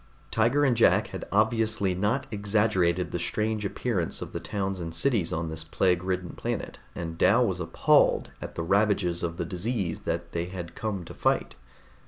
[0.31, 5.31] Tiger and Jack had obviously not exaggerated the strange appearance of the towns and cities
[5.31, 9.99] on this plague ridden planet, and Dal was appalled at the ravages of the disease
[9.99, 11.53] that they had come to fight.